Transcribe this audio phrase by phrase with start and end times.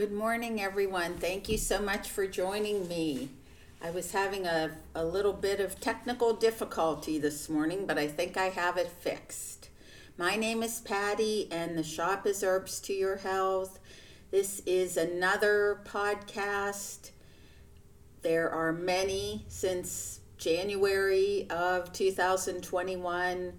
[0.00, 1.18] Good morning, everyone.
[1.18, 3.28] Thank you so much for joining me.
[3.82, 8.38] I was having a, a little bit of technical difficulty this morning, but I think
[8.38, 9.68] I have it fixed.
[10.16, 13.78] My name is Patty, and the shop is Herbs to Your Health.
[14.30, 17.10] This is another podcast.
[18.22, 23.52] There are many since January of 2021.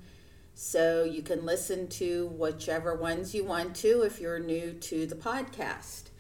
[0.55, 5.15] So you can listen to whichever ones you want to if you're new to the
[5.15, 6.11] podcast.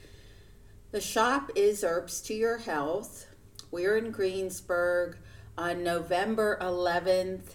[0.91, 3.27] The shop is Herbs to Your Health.
[3.71, 5.15] We're in Greensburg
[5.57, 7.53] on November 11th.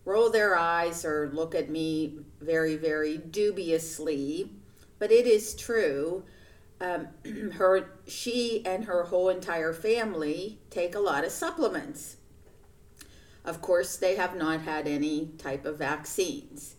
[0.06, 4.52] roll their eyes or look at me very, very dubiously
[5.00, 6.24] but it is true.
[6.80, 7.08] Um,
[7.54, 12.18] her, she and her whole entire family take a lot of supplements.
[13.46, 16.76] Of course, they have not had any type of vaccines.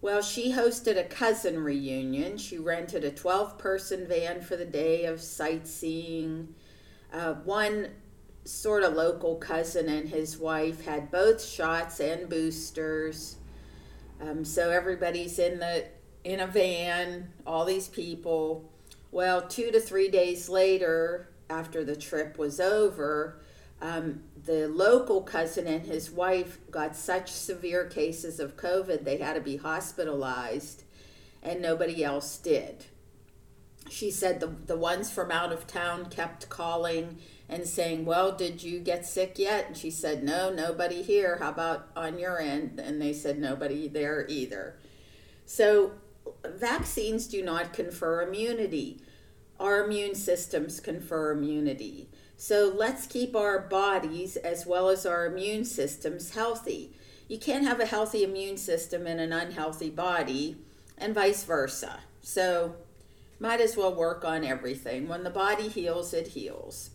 [0.00, 2.38] Well, she hosted a cousin reunion.
[2.38, 6.54] She rented a 12 person van for the day of sightseeing.
[7.12, 7.88] Uh, one
[8.44, 13.36] sort of local cousin and his wife had both shots and boosters.
[14.20, 15.84] Um, so everybody's in the
[16.24, 18.70] in a van, all these people.
[19.10, 23.40] Well, two to three days later, after the trip was over,
[23.82, 29.34] um, the local cousin and his wife got such severe cases of COVID they had
[29.34, 30.84] to be hospitalized,
[31.42, 32.84] and nobody else did.
[33.88, 38.62] She said the, the ones from out of town kept calling and saying, Well, did
[38.62, 39.66] you get sick yet?
[39.66, 41.38] And she said, No, nobody here.
[41.38, 42.78] How about on your end?
[42.78, 44.76] And they said, Nobody there either.
[45.44, 45.92] So
[46.44, 49.00] vaccines do not confer immunity.
[49.58, 52.08] Our immune systems confer immunity.
[52.36, 56.92] So let's keep our bodies as well as our immune systems healthy.
[57.28, 60.56] You can't have a healthy immune system in an unhealthy body,
[60.98, 62.00] and vice versa.
[62.20, 62.76] So,
[63.38, 65.08] might as well work on everything.
[65.08, 66.90] When the body heals, it heals.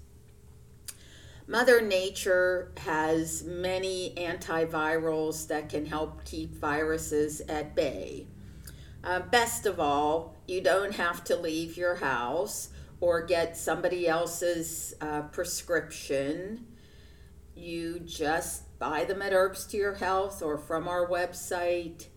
[1.48, 8.28] Mother Nature has many antivirals that can help keep viruses at bay.
[9.06, 14.96] Uh, best of all, you don't have to leave your house or get somebody else's
[15.00, 16.66] uh, prescription.
[17.56, 22.08] You just buy them at Herbs to Your Health or from our website,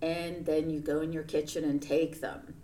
[0.00, 2.54] and then you go in your kitchen and take them.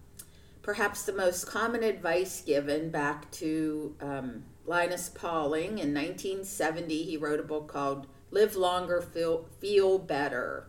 [0.62, 7.38] Perhaps the most common advice given back to um, Linus Pauling in 1970, he wrote
[7.38, 10.68] a book called Live Longer, Feel, Feel Better.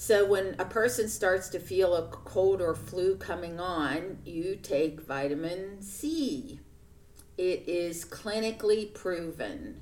[0.00, 5.00] So when a person starts to feel a cold or flu coming on, you take
[5.00, 6.60] vitamin C.
[7.36, 9.80] It is clinically proven.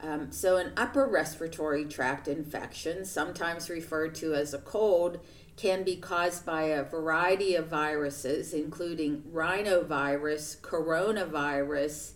[0.00, 5.18] Um, so, an upper respiratory tract infection, sometimes referred to as a cold,
[5.56, 12.12] can be caused by a variety of viruses, including rhinovirus, coronavirus,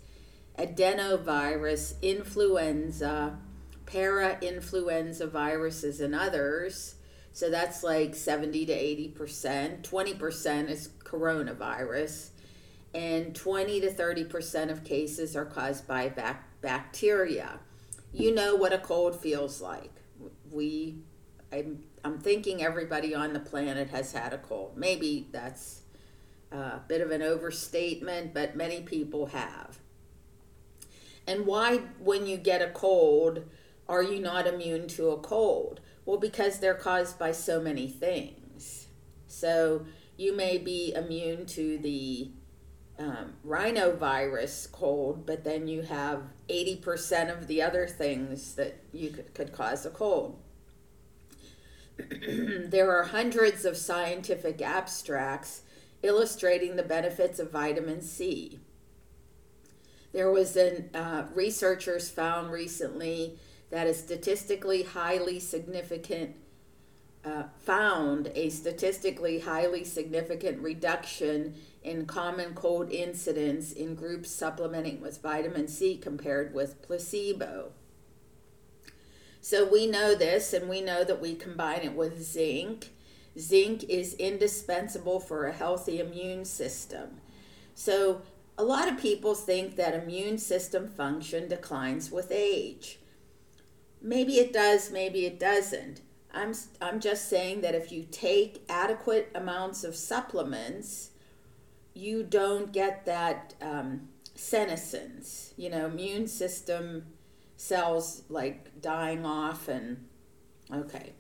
[0.57, 3.41] adenovirus, influenza,
[3.87, 6.95] parainfluenza viruses, and others.
[7.33, 9.83] So that's like 70 to 80%.
[9.83, 12.31] 20% is coronavirus.
[12.95, 17.61] And 20 to 30% of cases are caused by bac- bacteria.
[18.13, 19.93] You know what a cold feels like.
[20.51, 20.97] We,
[21.53, 24.77] I'm, I'm thinking everybody on the planet has had a cold.
[24.77, 25.83] Maybe that's
[26.51, 29.79] a bit of an overstatement, but many people have.
[31.27, 33.45] And why, when you get a cold,
[33.87, 35.81] are you not immune to a cold?
[36.09, 38.87] Well, because they're caused by so many things.
[39.27, 39.85] So
[40.17, 42.31] you may be immune to the
[42.99, 49.35] um, rhinovirus cold, but then you have 80% of the other things that you could,
[49.35, 50.41] could cause a cold.
[51.99, 55.61] there are hundreds of scientific abstracts
[56.03, 58.59] illustrating the benefits of vitamin C.
[60.15, 63.39] There was a uh, researchers found recently
[63.71, 66.37] that a statistically highly significant
[67.25, 75.21] uh, found a statistically highly significant reduction in common cold incidence in groups supplementing with
[75.21, 77.73] vitamin C compared with placebo.
[79.41, 82.91] So we know this, and we know that we combine it with zinc.
[83.39, 87.21] Zinc is indispensable for a healthy immune system.
[87.75, 88.23] So
[88.57, 92.99] a lot of people think that immune system function declines with age.
[94.01, 96.03] Maybe it does, maybe it doesn't.
[96.33, 101.11] I'm, I'm just saying that if you take adequate amounts of supplements,
[101.95, 107.07] you don't get that um, senescence, you know, immune system
[107.57, 110.07] cells like dying off and
[110.73, 111.15] okay.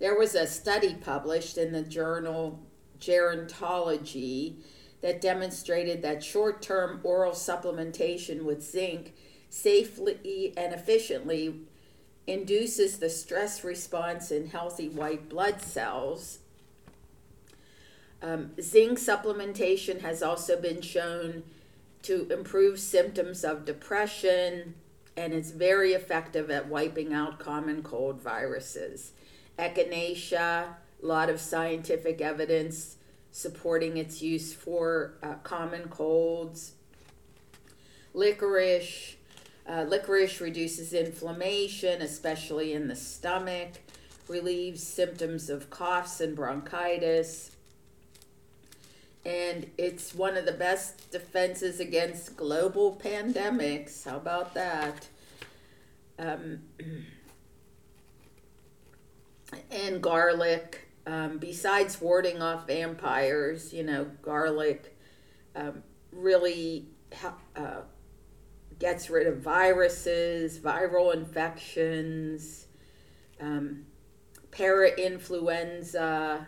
[0.00, 2.66] There was a study published in the journal
[2.98, 4.56] Gerontology
[5.00, 9.14] that demonstrated that short term oral supplementation with zinc
[9.50, 11.60] safely and efficiently
[12.26, 16.38] induces the stress response in healthy white blood cells.
[18.20, 21.44] Um, zinc supplementation has also been shown
[22.02, 24.74] to improve symptoms of depression,
[25.16, 29.12] and it's very effective at wiping out common cold viruses.
[29.58, 32.96] Echinacea, a lot of scientific evidence
[33.30, 36.72] supporting its use for uh, common colds.
[38.14, 39.17] Licorice,
[39.68, 43.72] uh, licorice reduces inflammation, especially in the stomach,
[44.26, 47.50] relieves symptoms of coughs and bronchitis.
[49.26, 54.04] And it's one of the best defenses against global pandemics.
[54.04, 55.06] How about that?
[56.18, 56.60] Um,
[59.70, 60.86] and garlic.
[61.06, 64.94] Um, besides warding off vampires, you know, garlic
[65.56, 65.82] um,
[66.12, 66.86] really
[67.56, 67.80] uh,
[68.78, 72.66] gets rid of viruses, viral infections,
[73.40, 73.84] um,
[74.50, 76.46] parainfluenza,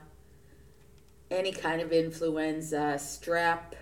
[1.30, 3.74] any kind of influenza, strep,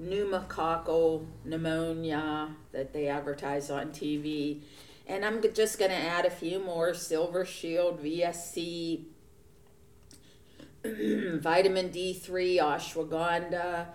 [0.00, 4.60] pneumococcal pneumonia that they advertise on TV.
[5.06, 9.04] And I'm just going to add a few more Silver Shield, VSC,
[11.40, 13.86] vitamin D3, ashwagandha,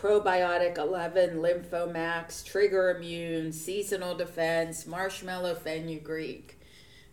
[0.00, 6.58] probiotic 11, lymphomax, trigger immune, seasonal defense, marshmallow fenugreek.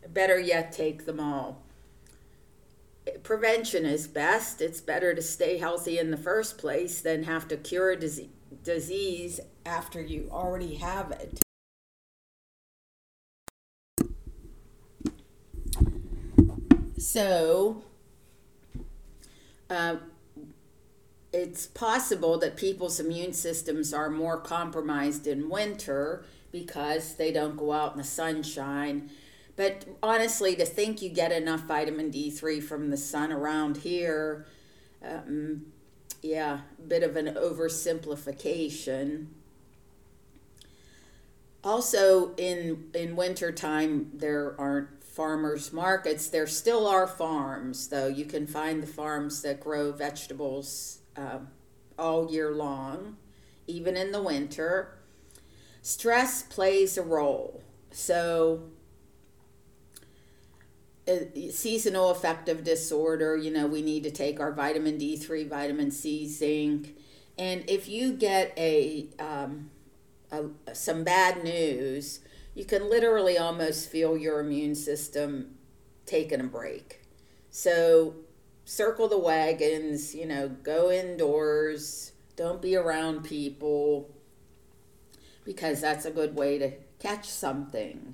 [0.08, 1.64] Better yet, take them all.
[3.24, 4.62] Prevention is best.
[4.62, 10.02] It's better to stay healthy in the first place than have to cure disease after
[10.02, 11.42] you already have it.
[16.98, 17.84] So,
[19.70, 19.98] uh,
[21.34, 27.72] it's possible that people's immune systems are more compromised in winter because they don't go
[27.74, 29.10] out in the sunshine.
[29.56, 34.46] But honestly, to think you get enough vitamin D3 from the sun around here,
[35.04, 35.66] um,
[36.22, 39.28] yeah, a bit of an oversimplification.
[41.64, 46.28] Also, in in wintertime, there aren't farmers markets.
[46.28, 48.08] There still are farms, though.
[48.08, 51.40] You can find the farms that grow vegetables uh,
[51.98, 53.18] all year long,
[53.68, 54.98] even in the winter.
[55.82, 57.64] Stress plays a role.
[57.92, 58.64] So,
[61.08, 61.16] uh,
[61.52, 66.96] seasonal affective disorder, you know, we need to take our vitamin D3, vitamin C, zinc.
[67.38, 69.70] And if you get a, um,
[70.32, 72.20] a some bad news,
[72.56, 75.56] you can literally almost feel your immune system
[76.06, 77.02] taking a break.
[77.52, 78.16] So
[78.68, 84.14] circle the wagons, you know, go indoors, don't be around people
[85.46, 88.14] because that's a good way to catch something.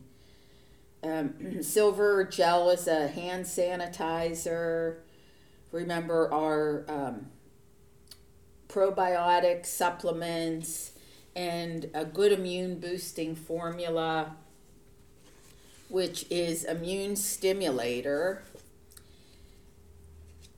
[1.04, 4.98] Um, silver gel is a hand sanitizer.
[5.72, 7.26] Remember our um,
[8.70, 10.92] probiotic supplements
[11.36, 14.36] and a good immune boosting formula,
[15.90, 18.44] which is immune stimulator.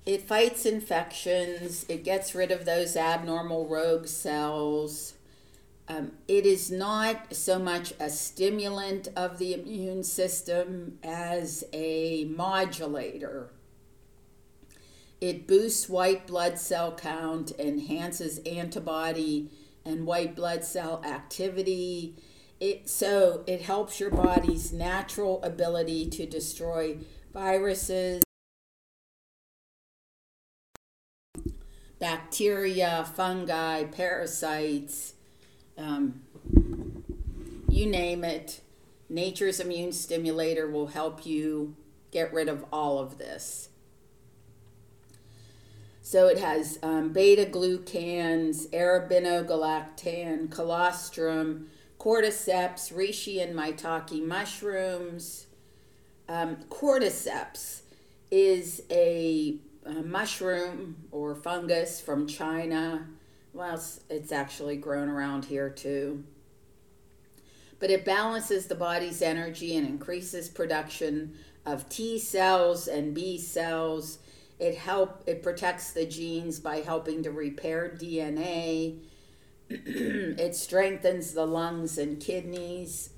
[0.05, 5.15] It fights infections, it gets rid of those abnormal rogue cells.
[5.88, 13.50] Um, it is not so much a stimulant of the immune system as a modulator.
[15.21, 19.50] It boosts white blood cell count, enhances antibody
[19.83, 22.15] and white blood cell activity.
[22.59, 26.97] It, so it helps your body's natural ability to destroy
[27.33, 28.25] viruses,
[32.36, 35.13] bacteria, fungi, parasites,
[35.77, 36.22] um,
[37.70, 38.60] you name it.
[39.08, 41.77] Nature's immune stimulator will help you
[42.12, 43.70] get rid of all of this.
[46.01, 55.48] So it has um, beta glucans, arabinogalactan, colostrum, cordyceps, reishi, and maitake mushrooms.
[56.27, 57.84] Um, cordyceps
[58.30, 59.56] is a,
[59.94, 63.08] mushroom or fungus from China.
[63.54, 66.24] Well, it's, it's actually grown around here too.
[67.80, 74.20] But it balances the body's energy and increases production of T cells and B cells
[74.60, 79.00] it help it protects the genes by helping to repair DNA.
[79.70, 83.10] it strengthens the lungs and kidneys.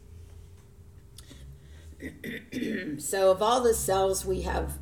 [2.97, 4.77] so of all the cells we have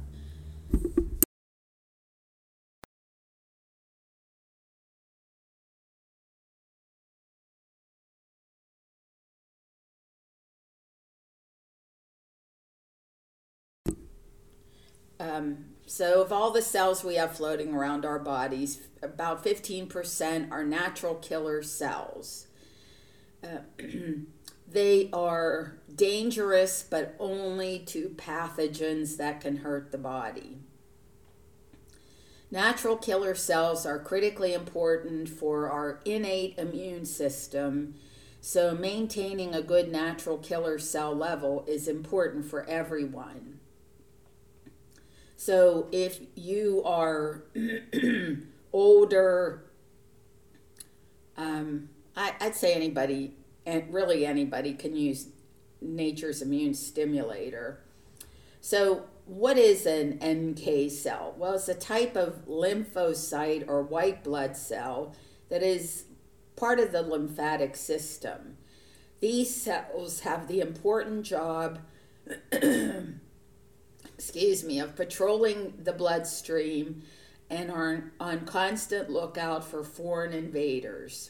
[15.26, 20.64] um, so, of all the cells we have floating around our bodies, about 15% are
[20.64, 22.48] natural killer cells.
[23.44, 23.60] Uh,
[24.68, 30.58] they are dangerous, but only to pathogens that can hurt the body.
[32.52, 37.96] Natural killer cells are critically important for our innate immune system,
[38.42, 43.55] so maintaining a good natural killer cell level is important for everyone.
[45.36, 47.44] So if you are
[48.74, 49.66] older,
[51.38, 55.28] um, I, would say anybody, and really anybody, can use
[55.82, 57.82] nature's immune stimulator.
[58.62, 61.36] So, what is an NK cell?
[61.38, 65.16] Well, it's a type of lymphocyte or white blood cell
[65.50, 66.06] that is
[66.56, 68.58] part of the lymphatic system.
[69.20, 71.80] These cells have the important job
[74.26, 77.04] excuse me, of patrolling the bloodstream
[77.48, 81.30] and are on constant lookout for foreign invaders.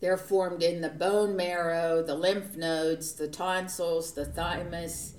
[0.00, 5.14] They're formed in the bone marrow, the lymph nodes, the tonsils, the thymus,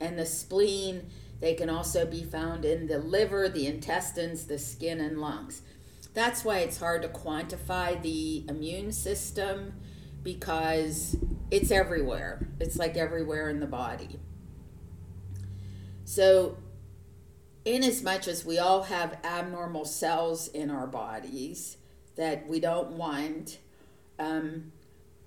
[0.00, 1.10] and the spleen.
[1.40, 5.60] They can also be found in the liver, the intestines, the skin, and lungs.
[6.14, 9.74] That's why it's hard to quantify the immune system
[10.22, 11.14] because
[11.50, 12.48] it's everywhere.
[12.58, 14.18] It's like everywhere in the body.
[16.04, 16.58] So,
[17.64, 21.78] in as much as we all have abnormal cells in our bodies
[22.16, 23.58] that we don't want,
[24.18, 24.72] um,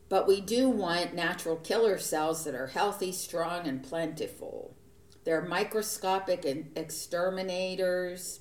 [0.07, 4.75] but we do want natural killer cells that are healthy, strong, and plentiful.
[5.23, 8.39] They're microscopic and exterminators.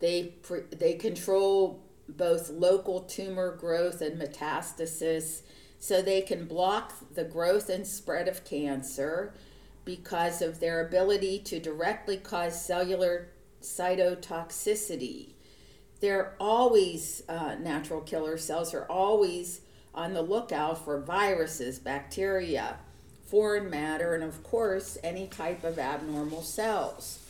[0.00, 0.34] They,
[0.76, 5.42] they control both local tumor growth and metastasis,
[5.78, 9.32] so they can block the growth and spread of cancer
[9.86, 13.28] because of their ability to directly cause cellular
[13.62, 15.30] cytotoxicity.
[16.00, 19.62] They're always, uh, natural killer cells are always
[19.94, 22.80] on the lookout for viruses, bacteria,
[23.24, 27.20] foreign matter, and of course, any type of abnormal cells.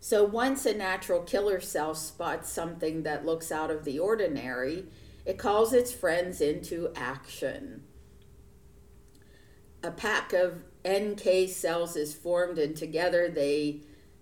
[0.00, 4.86] So once a natural killer cell spots something that looks out of the ordinary,
[5.24, 7.82] it calls its friends into action.
[9.82, 13.80] A pack of NK cells is formed, and together they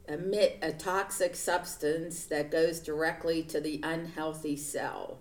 [0.09, 5.19] emit a toxic substance that goes directly to the unhealthy cell.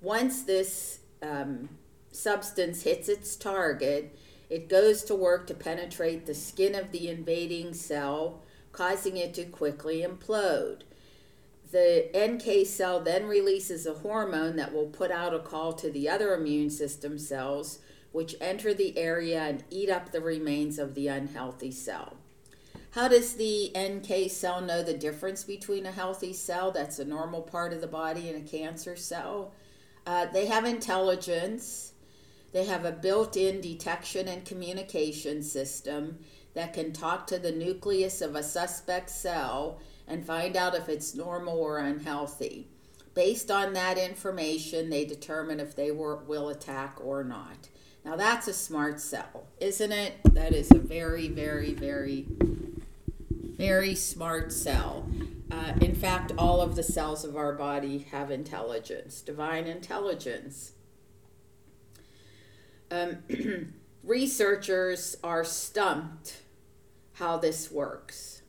[0.00, 1.68] Once this um,
[2.12, 4.18] substance hits its target,
[4.48, 8.42] it goes to work to penetrate the skin of the invading cell,
[8.72, 10.82] causing it to quickly implode.
[11.72, 16.08] The NK cell then releases a hormone that will put out a call to the
[16.08, 17.80] other immune system cells
[18.16, 22.16] which enter the area and eat up the remains of the unhealthy cell.
[22.92, 27.42] How does the NK cell know the difference between a healthy cell that's a normal
[27.42, 29.52] part of the body and a cancer cell?
[30.06, 31.92] Uh, they have intelligence.
[32.52, 36.20] They have a built in detection and communication system
[36.54, 41.14] that can talk to the nucleus of a suspect cell and find out if it's
[41.14, 42.66] normal or unhealthy.
[43.12, 47.68] Based on that information, they determine if they will attack or not.
[48.06, 50.12] Now that's a smart cell, isn't it?
[50.32, 52.24] That is a very, very, very,
[53.28, 55.10] very smart cell.
[55.50, 60.70] Uh, in fact, all of the cells of our body have intelligence, divine intelligence.
[62.92, 63.24] Um,
[64.04, 66.42] researchers are stumped
[67.14, 68.42] how this works.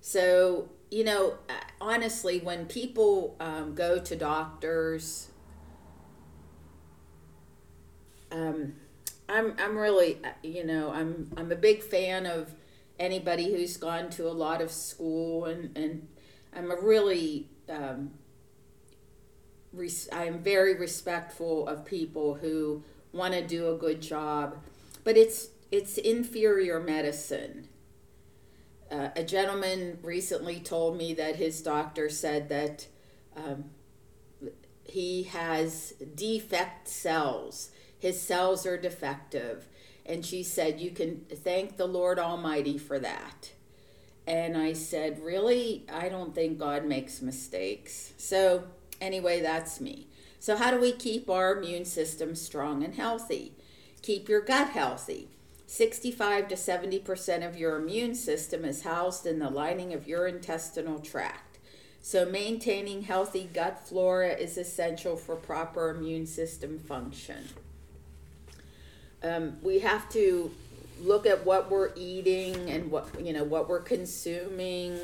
[0.00, 1.34] So, you know,
[1.80, 5.28] honestly, when people um, go to doctors,
[8.32, 8.74] um,
[9.28, 12.54] I'm I'm really you know I'm I'm a big fan of
[12.98, 16.08] anybody who's gone to a lot of school, and, and
[16.54, 18.12] I'm a really, um,
[19.72, 24.56] res- I'm very respectful of people who want to do a good job,
[25.04, 27.68] but it's it's inferior medicine.
[28.90, 32.86] Uh, a gentleman recently told me that his doctor said that
[33.36, 33.64] um,
[34.84, 37.70] he has defect cells.
[38.06, 39.66] His cells are defective.
[40.04, 43.50] And she said, You can thank the Lord Almighty for that.
[44.28, 45.84] And I said, Really?
[45.92, 48.12] I don't think God makes mistakes.
[48.16, 48.62] So,
[49.00, 50.06] anyway, that's me.
[50.38, 53.54] So, how do we keep our immune system strong and healthy?
[54.02, 55.26] Keep your gut healthy.
[55.66, 61.00] 65 to 70% of your immune system is housed in the lining of your intestinal
[61.00, 61.58] tract.
[62.00, 67.48] So, maintaining healthy gut flora is essential for proper immune system function.
[69.26, 70.52] Um, we have to
[71.00, 74.98] look at what we're eating and what you know what we're consuming.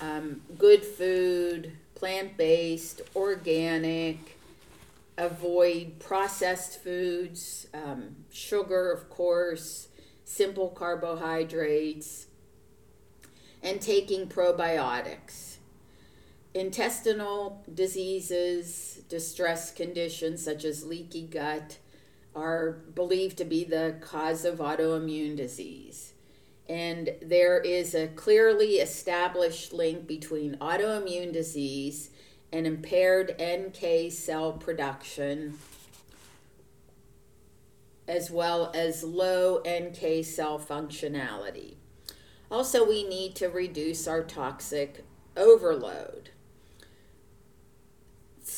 [0.00, 4.38] Um, good food, plant based, organic.
[5.18, 9.88] Avoid processed foods, um, sugar, of course,
[10.24, 12.26] simple carbohydrates,
[13.62, 15.56] and taking probiotics.
[16.52, 21.78] Intestinal diseases, distress conditions such as leaky gut,
[22.36, 26.12] are believed to be the cause of autoimmune disease.
[26.68, 32.10] And there is a clearly established link between autoimmune disease
[32.52, 35.58] and impaired NK cell production,
[38.06, 41.74] as well as low NK cell functionality.
[42.50, 45.04] Also, we need to reduce our toxic
[45.36, 46.30] overload.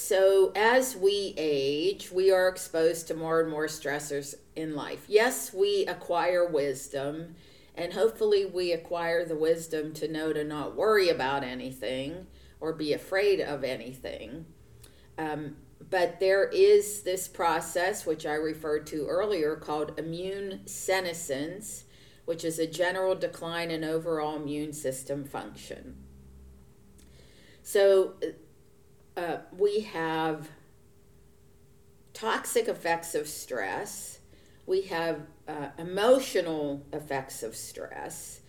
[0.08, 5.04] So, as we age, we are exposed to more and more stressors in life.
[5.06, 7.34] Yes, we acquire wisdom,
[7.74, 12.26] and hopefully, we acquire the wisdom to know to not worry about anything
[12.58, 14.46] or be afraid of anything.
[15.18, 15.56] Um,
[15.90, 21.84] but there is this process, which I referred to earlier, called immune senescence,
[22.24, 25.98] which is a general decline in overall immune system function.
[27.62, 28.14] So,
[29.18, 30.48] uh, we have
[32.14, 34.20] toxic effects of stress,
[34.66, 38.40] we have uh, emotional effects of stress,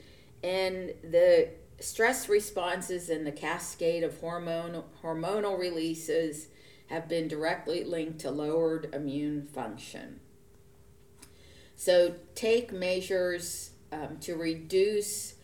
[0.43, 6.47] and the stress responses and the cascade of hormone, hormonal releases
[6.87, 10.19] have been directly linked to lowered immune function.
[11.75, 15.35] So, take measures um, to reduce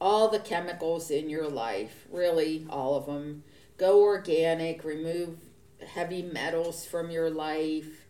[0.00, 3.44] all the chemicals in your life, really, all of them
[3.76, 5.38] go organic, remove
[5.94, 8.06] heavy metals from your life.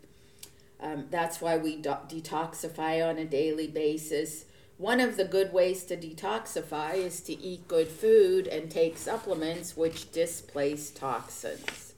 [0.81, 4.45] Um, that's why we do- detoxify on a daily basis.
[4.79, 9.77] One of the good ways to detoxify is to eat good food and take supplements
[9.77, 11.95] which displace toxins.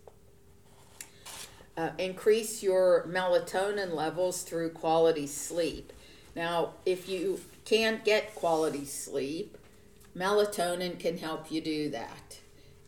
[1.76, 5.92] Uh, increase your melatonin levels through quality sleep.
[6.35, 9.57] Now, if you can't get quality sleep,
[10.16, 12.38] melatonin can help you do that.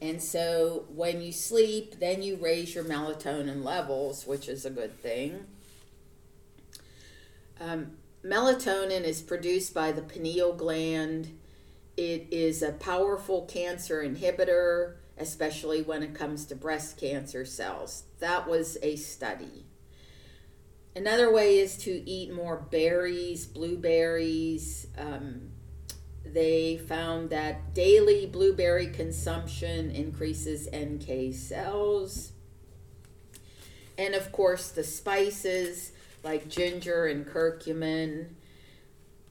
[0.01, 4.99] And so when you sleep, then you raise your melatonin levels, which is a good
[4.99, 5.45] thing.
[7.61, 7.93] Um,
[8.25, 11.39] melatonin is produced by the pineal gland.
[11.97, 18.05] It is a powerful cancer inhibitor, especially when it comes to breast cancer cells.
[18.21, 19.67] That was a study.
[20.97, 25.50] Another way is to eat more berries, blueberries, um,
[26.33, 32.33] they found that daily blueberry consumption increases NK cells.
[33.99, 38.29] And of course, the spices like ginger and curcumin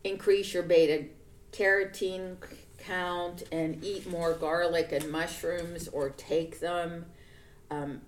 [0.03, 1.05] increase your beta
[1.51, 2.37] carotene
[2.77, 7.05] count and eat more garlic and mushrooms or take them.
[7.69, 8.01] Um,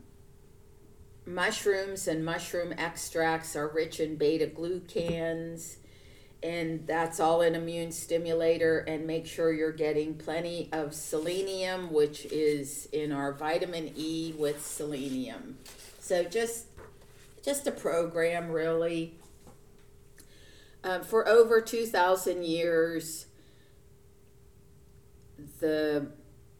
[1.25, 5.77] mushrooms and mushroom extracts are rich in beta glucans
[6.43, 12.25] and that's all an immune stimulator and make sure you're getting plenty of selenium which
[12.25, 15.57] is in our vitamin E with selenium.
[15.99, 16.65] So just
[17.43, 19.15] just a program really.
[20.83, 23.27] Um, for over 2000 years
[25.59, 26.07] the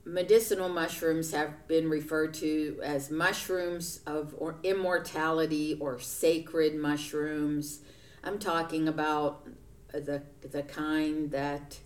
[0.06, 7.82] medicinal mushrooms have been referred to as mushrooms of or immortality or sacred mushrooms.
[8.24, 9.48] I'm talking about
[9.94, 11.80] the the kind that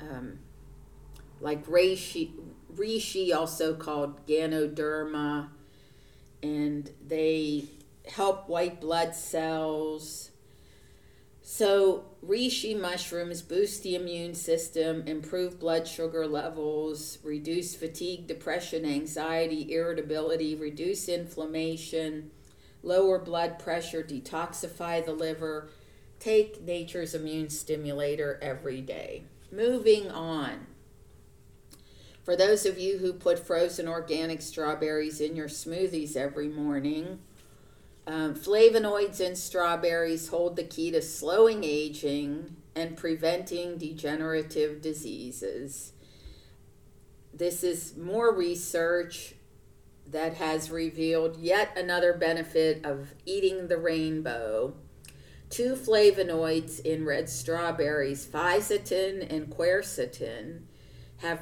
[0.00, 0.38] um,
[1.40, 2.32] like reishi,
[2.74, 5.48] reishi also called ganoderma
[6.42, 7.64] and they
[8.06, 10.30] help white blood cells
[11.42, 19.72] So, reishi mushrooms boost the immune system, improve blood sugar levels, reduce fatigue, depression, anxiety,
[19.72, 22.30] irritability, reduce inflammation,
[22.82, 25.70] lower blood pressure, detoxify the liver.
[26.20, 29.24] Take nature's immune stimulator every day.
[29.50, 30.66] Moving on.
[32.22, 37.20] For those of you who put frozen organic strawberries in your smoothies every morning,
[38.06, 45.92] um, flavonoids in strawberries hold the key to slowing aging and preventing degenerative diseases.
[47.32, 49.34] This is more research
[50.06, 54.74] that has revealed yet another benefit of eating the rainbow.
[55.50, 60.60] Two flavonoids in red strawberries, fisetin and quercetin,
[61.18, 61.40] have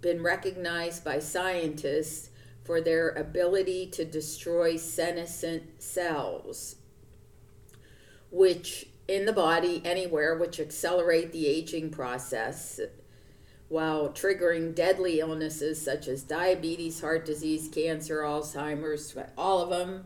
[0.00, 2.30] been recognized by scientists
[2.64, 6.76] for their ability to destroy senescent cells,
[8.30, 12.78] which in the body anywhere, which accelerate the aging process
[13.68, 20.04] while triggering deadly illnesses such as diabetes, heart disease, cancer, Alzheimer's, all of them.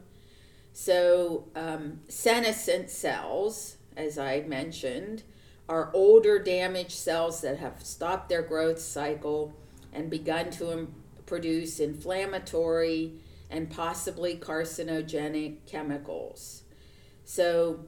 [0.72, 5.22] So, um, senescent cells, as I mentioned,
[5.68, 9.54] are older damaged cells that have stopped their growth cycle
[9.92, 10.88] and begun to
[11.26, 13.12] produce inflammatory
[13.50, 16.62] and possibly carcinogenic chemicals.
[17.24, 17.80] So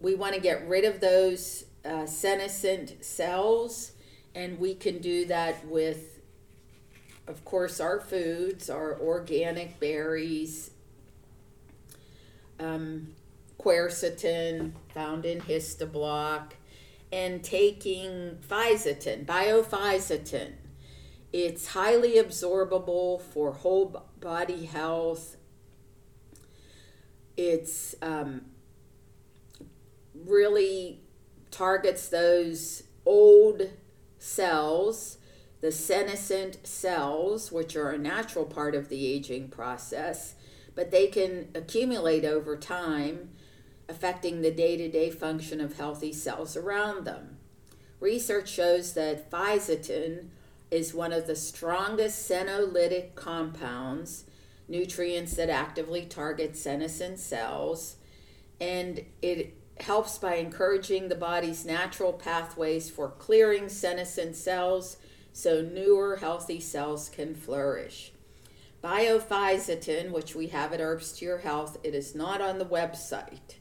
[0.00, 3.92] we want to get rid of those uh, senescent cells,
[4.34, 6.20] and we can do that with,
[7.26, 10.70] of course, our foods, our organic berries,
[12.58, 13.08] um,
[13.58, 16.52] quercetin found in HistaBlock,
[17.12, 20.52] and taking fisetin, biofisetin
[21.38, 25.36] it's highly absorbable for whole body health.
[27.36, 28.46] It's um,
[30.14, 31.00] really
[31.50, 33.70] targets those old
[34.18, 35.18] cells,
[35.60, 40.35] the senescent cells, which are a natural part of the aging process,
[40.76, 43.30] but they can accumulate over time,
[43.88, 47.38] affecting the day to day function of healthy cells around them.
[47.98, 50.28] Research shows that fisetin
[50.70, 54.24] is one of the strongest senolytic compounds,
[54.68, 57.96] nutrients that actively target senescent cells,
[58.60, 64.96] and it helps by encouraging the body's natural pathways for clearing senescent cells
[65.32, 68.12] so newer healthy cells can flourish.
[68.86, 73.56] Biofisetin, which we have at Herbs to Your Health, it is not on the website.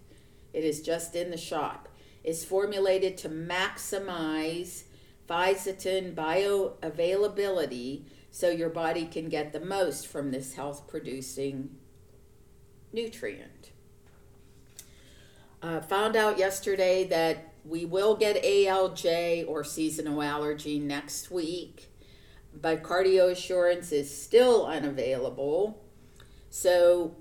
[0.54, 1.90] It is just in the shop.
[2.24, 4.84] Is formulated to maximize
[5.28, 11.76] fisetin bioavailability so your body can get the most from this health producing
[12.94, 13.72] nutrient.
[15.64, 21.90] Uh, found out yesterday that we will get ALJ or seasonal allergy next week,
[22.62, 25.84] but cardio assurance is still unavailable.
[26.50, 27.16] So,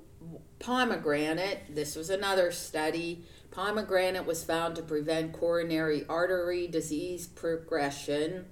[0.59, 8.47] pomegranate, this was another study, Pomegranate was found to prevent coronary artery disease progression.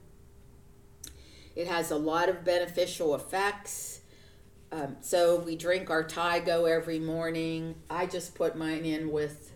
[1.56, 4.00] It has a lot of beneficial effects.
[4.70, 7.74] Um, so we drink our Thai-Go every morning.
[7.90, 9.52] I just put mine in with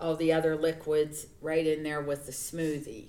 [0.00, 3.08] all the other liquids right in there with the smoothie.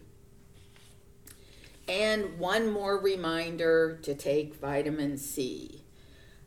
[1.87, 5.83] And one more reminder to take vitamin C.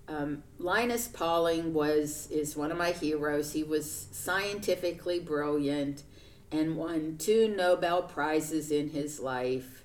[0.06, 3.52] Um, Linus Pauling was is one of my heroes.
[3.52, 6.02] He was scientifically brilliant
[6.50, 9.84] and won two Nobel prizes in his life.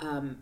[0.00, 0.38] Um,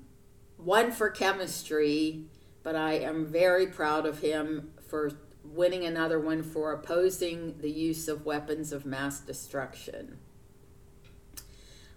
[0.56, 2.24] one for chemistry,
[2.62, 5.12] but I am very proud of him for
[5.44, 10.18] winning another one for opposing the use of weapons of mass destruction.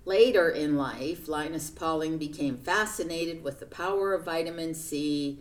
[0.06, 5.40] Later in life, Linus Pauling became fascinated with the power of vitamin C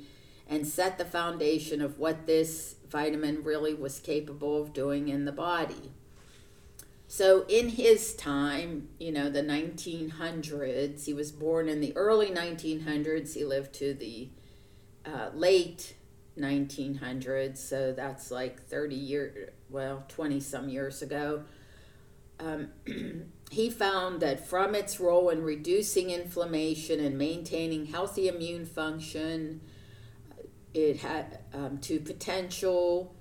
[0.48, 5.33] and set the foundation of what this vitamin really was capable of doing in the
[5.33, 5.92] body.
[7.07, 13.35] So, in his time, you know, the 1900s, he was born in the early 1900s,
[13.35, 14.31] he lived to the
[15.05, 15.94] uh, late
[16.38, 21.44] 1900s, so that's like 30 years, well, 20 some years ago.
[22.40, 22.70] Um,
[23.55, 29.61] he found that from its role in reducing inflammation and maintaining healthy immune function,
[30.75, 33.14] it had um, to potential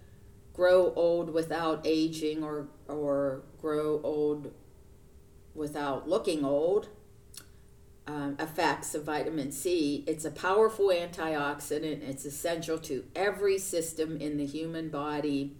[0.54, 4.52] grow old without aging or or grow old
[5.54, 6.90] without looking old
[8.08, 10.04] um, effects of vitamin C.
[10.08, 12.02] It's a powerful antioxidant.
[12.02, 15.56] It's essential to every system in the human body.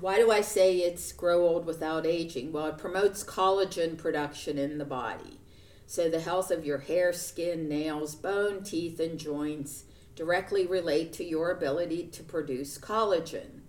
[0.00, 2.52] Why do I say it's grow old without aging?
[2.52, 5.40] Well, it promotes collagen production in the body.
[5.86, 11.24] So the health of your hair, skin, nails, bone, teeth, and joints directly relate to
[11.24, 13.60] your ability to produce collagen.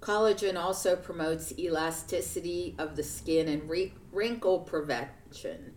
[0.00, 3.70] Collagen also promotes elasticity of the skin and
[4.12, 5.74] wrinkle prevention.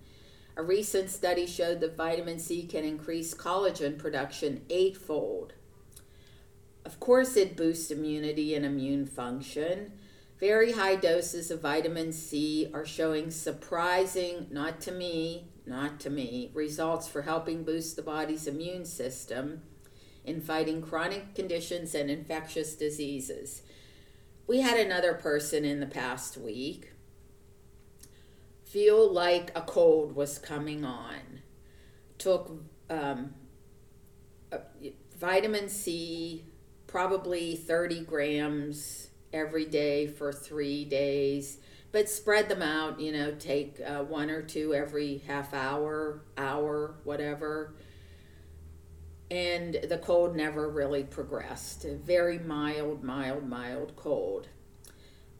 [0.58, 5.54] A recent study showed that vitamin C can increase collagen production eightfold.
[6.88, 9.92] Of course, it boosts immunity and immune function.
[10.40, 16.50] Very high doses of vitamin C are showing surprising, not to me, not to me,
[16.54, 19.64] results for helping boost the body's immune system
[20.24, 23.64] in fighting chronic conditions and infectious diseases.
[24.48, 26.94] We had another person in the past week
[28.64, 31.42] feel like a cold was coming on.
[32.18, 32.50] Took
[32.90, 33.34] um,
[35.20, 36.46] vitamin C
[36.88, 41.58] probably 30 grams every day for three days.
[41.92, 46.96] But spread them out you know take uh, one or two every half hour hour
[47.04, 47.76] whatever.
[49.30, 51.84] And the cold never really progressed.
[51.84, 54.48] Very mild mild mild cold.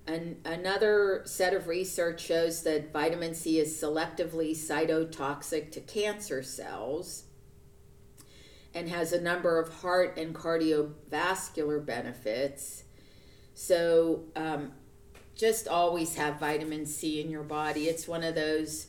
[0.06, 7.24] And another set of research shows that vitamin c is selectively cytotoxic to cancer cells
[8.78, 12.84] and has a number of heart and cardiovascular benefits.
[13.56, 14.72] So, um,
[15.36, 17.88] just always have vitamin C in your body.
[17.88, 18.88] It's one of those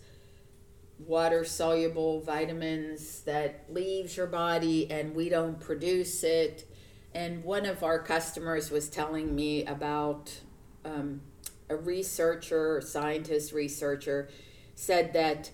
[0.99, 6.69] water soluble vitamins that leaves your body and we don't produce it.
[7.15, 10.41] And one of our customers was telling me about
[10.85, 11.23] um,
[11.71, 14.29] a researcher, scientist researcher,
[14.75, 15.51] said that